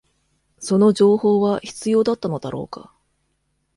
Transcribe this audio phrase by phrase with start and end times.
[0.57, 2.91] その情報は必要だったのだろうか